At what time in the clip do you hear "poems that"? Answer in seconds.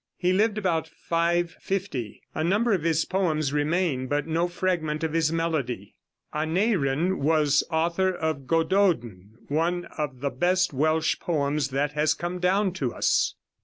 11.19-11.91